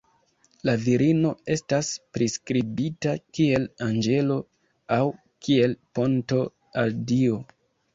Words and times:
La 0.69 0.73
virino 0.85 1.33
estas 1.55 1.91
priskribita 2.17 3.15
kiel 3.37 3.69
'anĝelo' 3.89 4.41
aŭ 5.01 5.03
kiel 5.45 5.81
'ponto 5.85 6.47
al 6.85 7.03
Dio'. 7.17 7.43